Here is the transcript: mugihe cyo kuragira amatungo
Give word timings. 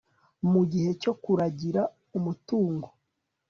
mugihe 0.51 0.91
cyo 1.01 1.13
kuragira 1.23 1.81
amatungo 2.17 2.87